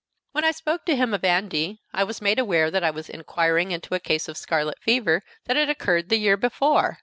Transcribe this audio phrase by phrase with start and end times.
[0.31, 3.69] When I spoke to him of Andy, I was made aware that I was inquiring
[3.69, 6.97] into a case of scarlet fever that had occurred the year before!